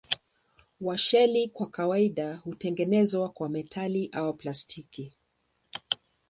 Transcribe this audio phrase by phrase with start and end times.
[0.81, 5.13] Washeli kwa kawaida hutengenezwa kwa metali au plastiki.